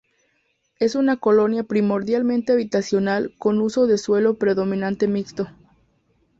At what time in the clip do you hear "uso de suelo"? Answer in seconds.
3.61-4.39